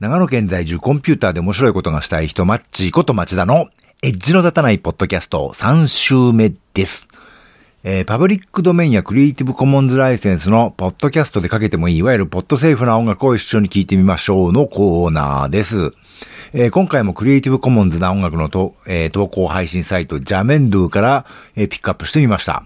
[0.00, 3.68] 長野県在住コンピューターで面白いことがしたい人、マッチーこと町田の
[4.02, 7.06] エッジの立たないポッドキャスト3週目です。
[7.84, 15.92] えーパブリックドメインやクリエイティブコモンズライセンスのポッドキャストでかけてもいい、いわゆるポッドセーフな音楽を一緒に聴いてみましょうのコーナーです。
[16.54, 21.26] えー今回もクリエイティブコモンズな音楽のと、えー投稿配信サイトジャメンドゥから、
[21.56, 22.64] ピックアップしてみました。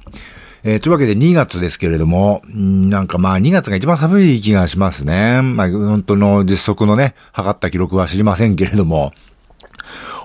[0.66, 5.42] えーというわけで2月ですけれども、んなんかまあ2月が一番寒い気がしますね。
[5.42, 9.12] まあ本当の実測のね、測った記録は知りませんけれども、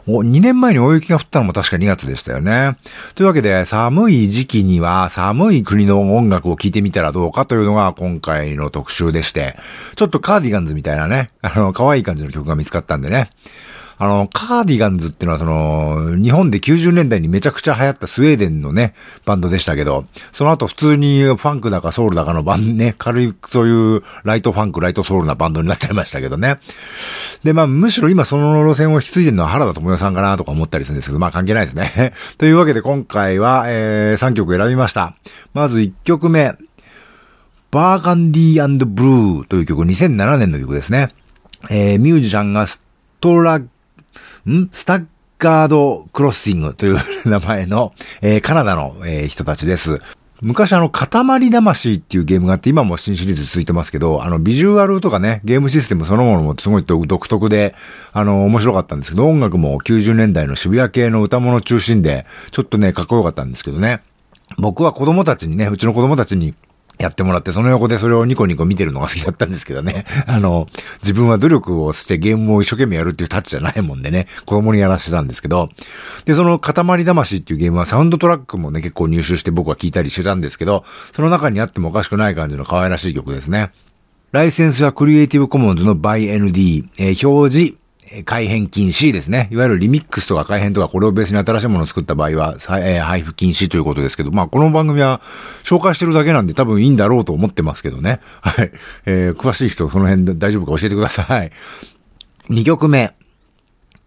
[0.08, 2.78] お2年前に大雪が降ったのも確か2月でしたよね。
[3.16, 9.58] というわけで、寒い時期には寒い国の音楽を聴いてみたらどうかというのが今回の特集でして、
[9.98, 13.30] ちょっとカーディガンズみたいなね、あの、可愛い感じの曲が見つかったんでね。
[14.02, 18.94] あの、カーディガンズっていうのはその、日本で90年代にめちゃくちゃ流行ったスウェーデンのね、
[19.26, 26.60] バンドでしたけど、その後普通にファンクだかソウルだかのバンドね、軽いそういうライトファンク、ライトソウルなバンドになっちゃいましたけどね。
[27.44, 32.14] で、まあ、むしろ今その路線を引き継いでるのは原田知世さんかなとか思ったりするんですけど、まあ関係ないですね。
[32.40, 35.14] というわけで今回は、えー、3曲選びました。
[35.54, 36.56] まず1曲目、
[37.70, 41.14] バーガンディブルーという曲、2007年の曲ですね。
[41.70, 42.82] えー、ミュージシャンがス
[43.20, 43.66] トラッ、
[44.48, 44.70] ん？
[44.72, 45.06] スタッ
[45.40, 50.02] ガードクロッシングという名前の、えーカナダの、えー人たちです。
[50.42, 57.76] 昔あの、塊魂っていうゲームがあって、今も新シリーズ続いてますけど、あの、ビジュアルとかね、ゲームシステムそのものもすごい独特で、
[58.14, 64.02] あの、面白かったんですけど、音楽も90年代の渋谷系の歌物中心で、ちょっとね、かっこよかったんですけどね。
[64.58, 66.56] 僕は子供たちにね、うちの子供たちに
[67.00, 70.06] やってもらって、その横でそれをニコニコ見てるのが好きだったんですけどね。
[70.28, 70.68] あの、
[71.02, 75.70] 自分は努力をしてゲームを一生懸命やるっていうタッチじゃないもんでね、子供にやらせてたんですけど、
[76.26, 80.84] で、その塊魂っていうゲームはサウンドトラックもね、結構入手して僕は聞いたりしてたんですけど、
[81.16, 83.72] その中にあってもおかしくない感じの可愛らしい曲ですね。
[84.34, 87.78] ライセンスはクリエイティブコモンズの by ND、えー表示、
[88.26, 89.50] 改変禁止ですね。
[89.52, 95.22] いわゆるリミックスとか改変とかこれをベースに新しいものを作った場合は、えー配布禁止ということですけど、まあこの番組は
[95.64, 98.20] 紹介してるだけなんで多分いいんだろうと思ってますけどね。
[98.42, 98.72] はい。
[99.06, 101.52] えー詳しい人その辺で大丈夫か教えてください。
[102.50, 103.14] 2曲目。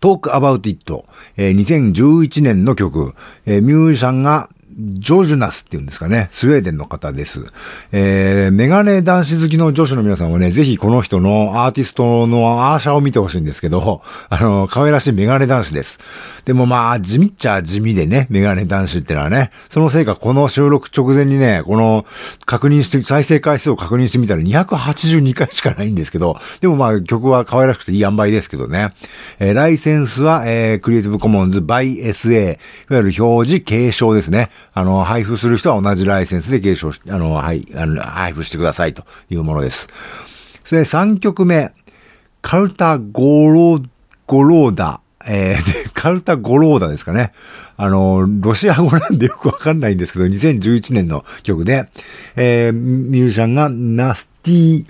[0.00, 1.04] Talk About It、
[1.36, 3.14] えー2011年の曲、
[3.46, 6.28] えーミュージシャンがジョジュナスっていうんですかね。
[6.33, 7.41] スウェーデンの方です。
[7.93, 15.99] えーメガネ男子好きの女子の皆さんはね、ぜひこの人のアーティストのアーシャを見てほしいんですけど、 あの、可愛らしいメガネ男子です。
[16.44, 22.04] でもまあ、地味っちゃ地味でね、メガネ男子ってのはね、そのせいかこの収録直前にね、この
[22.47, 28.93] 確認して、再生回数を確認してみたら282回しかないんですけど、でもまあ曲は可愛らしくていい塩梅ですけどね。
[29.39, 32.56] えーライセンスは、えー、クリエイティブコモンズ by SA、いわ
[32.97, 34.50] ゆる表示継承ですね。
[34.75, 39.88] あの、配布する人は同じライセンスで継承し、あの、はい、あの、配布してくださいというものです。
[40.65, 41.72] それで3曲目、
[42.41, 43.83] カルタゴロ、
[44.27, 47.33] ゴローダ、えーカルタゴローダですかね。
[47.77, 51.89] あの、ロシア語なんでよくわかんないんですけど、2011年の曲で、
[52.37, 54.87] えーミュージシャンがナスティ、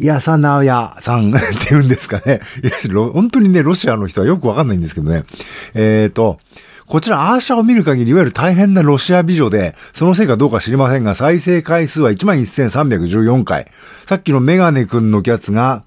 [0.00, 2.40] ヤサナヤさん って言うんですかね。
[3.12, 5.24] 本当にね、ロシアの人はよくわかんないんですけどね。
[5.74, 6.38] えっ、と、
[6.86, 13.70] こちらアーシャを見る限り、いわゆる大変なロシア美女で、そのせいかどうか知りませんが、再生回数は11,314回。
[14.06, 15.84] さっきのメガネくんのやつが、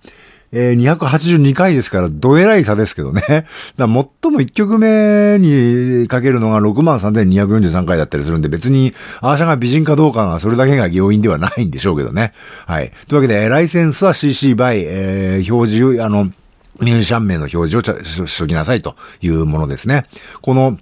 [0.52, 3.22] えー282回ですから、どえらい差ですけどね。
[3.22, 3.46] だ
[3.78, 12.34] 最も1曲目にかけるのが63,243回だったりするんで、別にアーシャが美人かどうかがそれだけが要因ではないんでしょうけどね。
[12.66, 12.91] はい。
[13.07, 16.31] というわけで、ライセンスは CC by、えー表示、あの、
[16.80, 20.06] ミュージシャン名の表示をしときなさいというものですね。
[20.41, 20.78] この、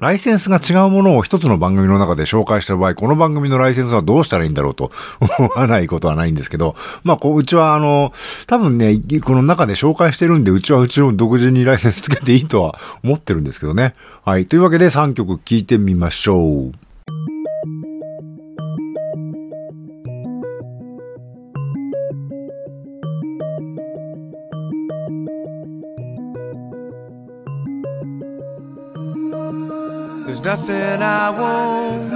[0.00, 4.90] ライセンスが違うものを一つの番組の中で紹介した場合、この番組のライセンスはどうしたらいいんだろうと
[5.38, 6.74] 思わないことはないんですけど、
[7.04, 8.14] まあ、こう、うちはあの、
[8.46, 13.92] 多分ね、この中で紹介してるんで、うちはうちの独自にライセンスつけていいとは思ってるんですけどね。
[14.24, 14.46] はい。
[14.46, 16.89] というわけで3曲聴いてみましょう。
[30.44, 32.09] Nothing I won't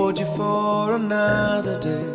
[0.00, 2.06] hold you for another day.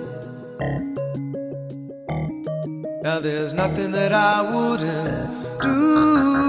[3.03, 6.44] Now there's nothing that I wouldn't do.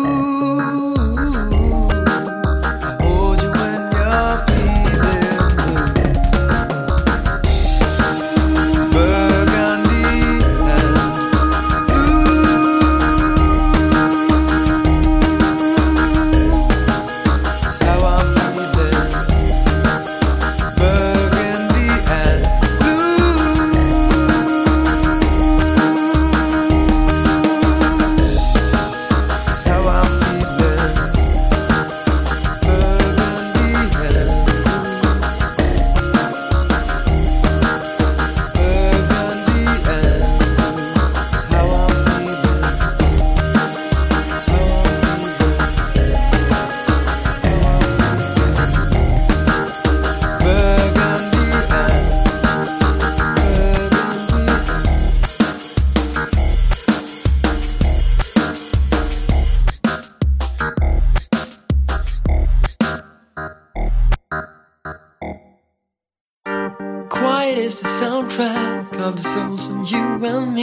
[67.18, 70.62] Quiet is the soundtrack of the souls of you and me.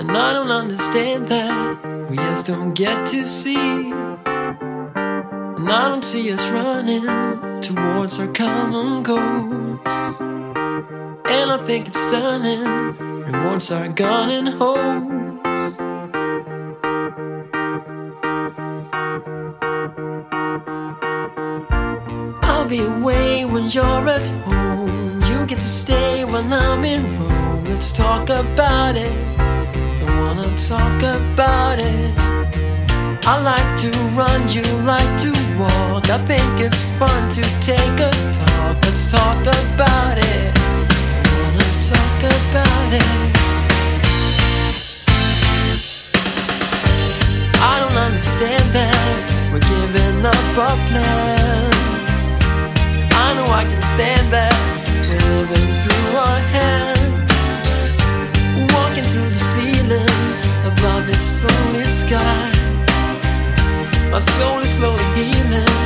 [0.00, 2.08] And I don't understand that.
[2.10, 3.90] We just don't get to see.
[3.90, 7.04] And I don't see us running
[7.62, 9.80] towards our common goals.
[11.24, 12.64] And I think it's stunning.
[13.24, 15.11] Rewards are gone and holes.
[22.72, 25.20] Be away when you're at home.
[25.28, 27.64] You get to stay when I'm in Rome.
[27.66, 29.14] Let's talk about it.
[29.98, 32.10] Don't wanna talk about it.
[33.32, 36.04] I like to run, you like to walk.
[36.16, 38.76] I think it's fun to take a talk.
[38.86, 40.54] Let's talk about it.
[41.24, 43.12] Don't wanna talk about it.
[47.70, 49.04] I don't understand that
[49.52, 51.41] we're giving up our plans.
[53.52, 54.54] I can stand that
[55.02, 57.32] we're living through our hands,
[58.72, 60.18] walking through the ceiling
[60.72, 62.50] above its only sky.
[64.10, 65.81] My soul is slowly healing.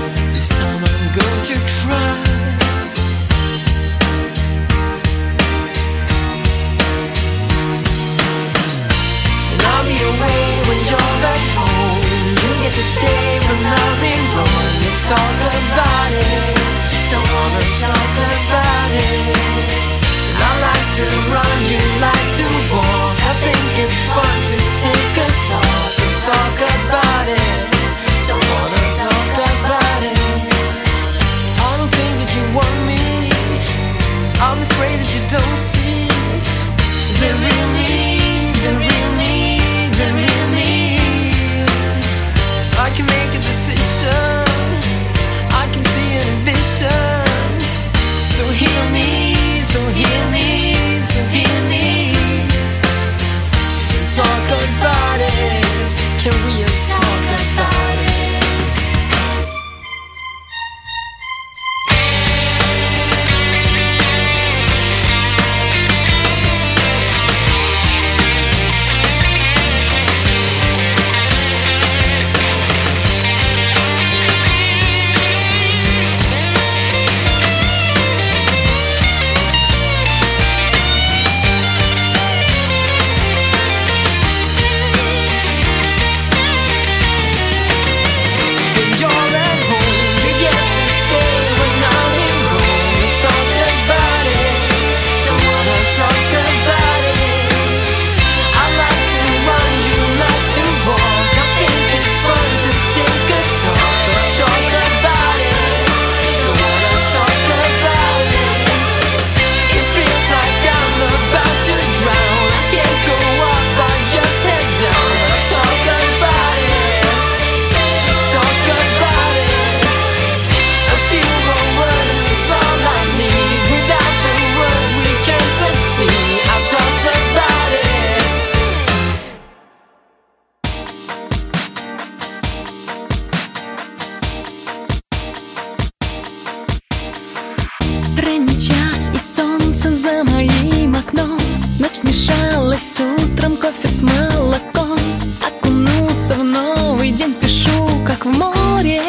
[148.97, 149.03] тебе.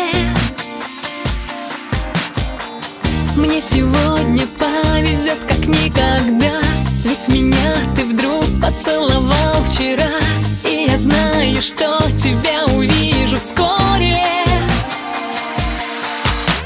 [3.36, 6.62] Мне сегодня повезет как никогда.
[7.04, 10.20] Ведь меня ты вдруг поцеловал вчера.
[10.64, 14.24] И я знаю, что тебя увижу вскоре.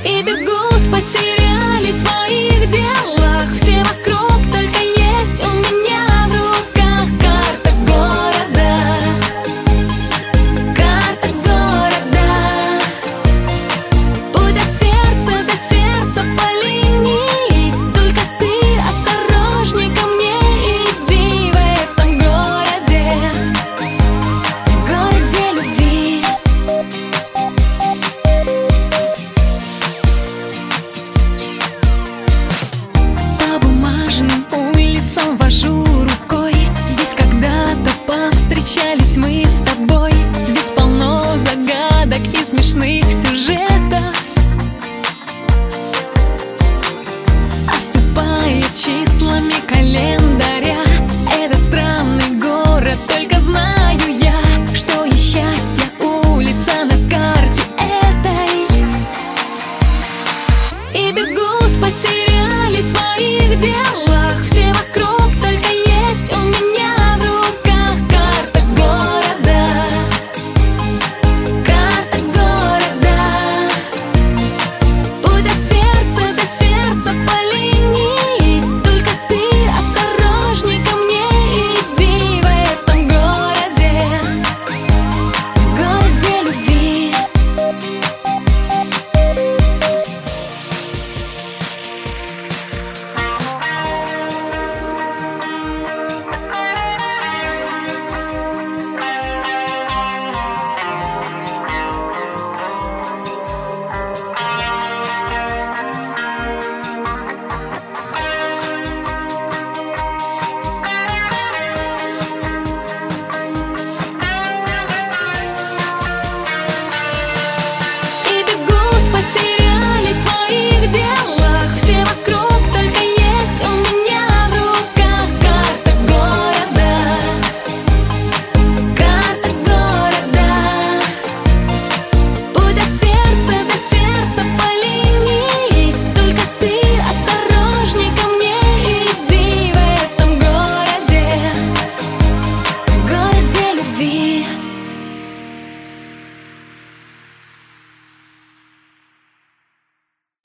[0.04, 3.11] И бегут, потеряли своих дел.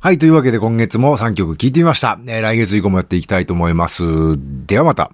[0.07, 2.17] はい、というわけで今月も3曲聴いてみました。
[2.29, 4.05] えー、来月以降もやっていきたいと思います。
[4.65, 5.11] ではまた。